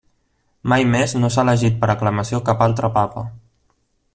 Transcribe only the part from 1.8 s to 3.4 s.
per aclamació cap altre papa.